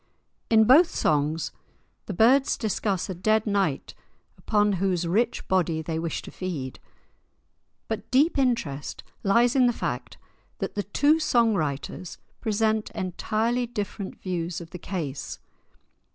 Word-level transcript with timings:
In 0.49 0.63
both 0.63 0.89
songs 0.89 1.51
the 2.07 2.13
birds 2.15 2.57
discuss 2.57 3.07
a 3.07 3.13
dead 3.13 3.45
knight 3.45 3.93
upon 4.35 4.73
whose 4.81 5.07
rich 5.07 5.47
body 5.47 5.83
they 5.83 5.99
wish 5.99 6.23
to 6.23 6.31
feed. 6.31 6.79
But 7.87 8.09
deep 8.09 8.35
interest 8.39 9.03
lies 9.21 9.55
in 9.55 9.67
the 9.67 9.71
fact 9.71 10.17
that 10.57 10.73
the 10.73 10.81
two 10.81 11.19
song 11.19 11.53
writers 11.53 12.17
present 12.39 12.89
entirely 12.95 13.67
different 13.67 14.19
views 14.19 14.59
of 14.59 14.71
the 14.71 14.79
case. 14.79 15.37